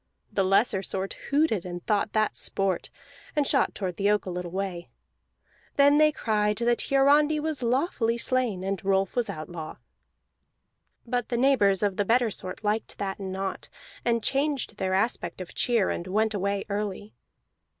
[0.33, 2.89] The looser sort hooted and thought that sport,
[3.35, 4.89] and shot toward the oak a little way.
[5.75, 9.75] Then they cried that Hiarandi was lawfully slain, and Rolf was outlaw.
[11.05, 13.69] But the neighbors of the better sort liked that not,
[14.03, 17.13] and changed their aspect of cheer, and went away early.